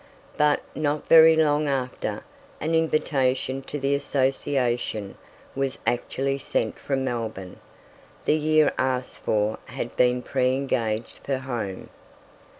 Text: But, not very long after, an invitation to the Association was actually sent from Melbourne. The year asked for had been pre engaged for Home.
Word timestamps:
But, 0.35 0.63
not 0.75 1.07
very 1.07 1.35
long 1.35 1.67
after, 1.67 2.23
an 2.59 2.73
invitation 2.73 3.61
to 3.61 3.77
the 3.79 3.93
Association 3.93 5.15
was 5.55 5.77
actually 5.85 6.39
sent 6.39 6.79
from 6.79 7.03
Melbourne. 7.05 7.59
The 8.25 8.33
year 8.33 8.73
asked 8.79 9.19
for 9.19 9.59
had 9.65 9.95
been 9.95 10.23
pre 10.23 10.55
engaged 10.55 11.19
for 11.23 11.37
Home. 11.37 11.91